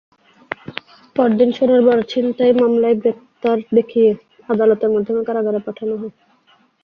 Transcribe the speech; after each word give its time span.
পরদিন 1.15 1.49
সোনার 1.51 1.81
বার 1.81 1.99
ছিনতাই 2.09 2.51
মামলায় 2.53 2.97
গ্রেপ্তার 3.01 3.57
দেখিয়ে 3.77 4.09
আদালতের 4.49 4.89
মাধ্যমে 4.95 5.21
কারাগারে 5.27 5.59
পাঠানো 5.67 5.93
হয়। 5.97 6.13